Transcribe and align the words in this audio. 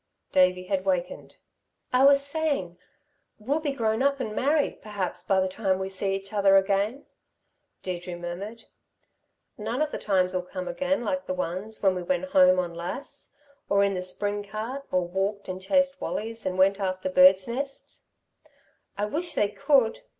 Davey 0.31 0.63
had 0.63 0.83
wakened. 0.83 1.37
"I 1.93 2.05
was 2.05 2.25
saying, 2.25 2.79
we'll 3.37 3.59
be 3.59 3.71
grown 3.71 4.01
up 4.01 4.19
and 4.19 4.35
married, 4.35 4.81
perhaps 4.81 5.23
by 5.23 5.39
the 5.39 5.47
time 5.47 5.77
we 5.77 5.89
see 5.89 6.15
each 6.15 6.33
other 6.33 6.57
again," 6.57 7.05
Deirdre 7.83 8.15
murmured. 8.15 8.63
"None 9.59 9.79
of 9.79 9.91
the 9.91 9.99
times'll 9.99 10.41
come 10.41 10.67
again 10.67 11.03
like 11.03 11.27
the 11.27 11.35
ones 11.35 11.83
when 11.83 11.93
we 11.93 12.01
went 12.01 12.25
home 12.29 12.57
on 12.57 12.73
Lass, 12.73 13.35
or 13.69 13.83
in 13.83 13.93
the 13.93 14.01
spring 14.01 14.41
cart, 14.43 14.87
or 14.91 15.05
walked, 15.07 15.47
and 15.47 15.61
chased 15.61 16.01
wallies 16.01 16.47
and 16.47 16.57
went 16.57 16.79
after 16.79 17.07
birds' 17.07 17.47
nests. 17.47 18.05
I 18.97 19.05
wish 19.05 19.35
they 19.35 19.49
could! 19.49 19.99